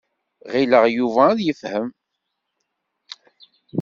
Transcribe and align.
Ɣileɣ 0.53 0.83
Yuba 0.95 1.23
ad 1.31 1.39
yefhem. 1.45 1.87